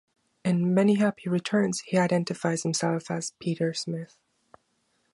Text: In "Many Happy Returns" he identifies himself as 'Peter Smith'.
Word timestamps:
In 0.43 0.73
"Many 0.73 0.95
Happy 0.95 1.29
Returns" 1.29 1.81
he 1.81 1.95
identifies 1.99 2.63
himself 2.63 3.11
as 3.11 3.33
'Peter 3.37 3.71
Smith'. 3.75 4.17